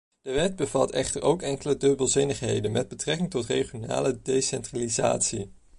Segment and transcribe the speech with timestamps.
[0.21, 5.51] De wet bevat echter ook enkele dubbelzinnigheden met betrekking tot regionale decentralisatie.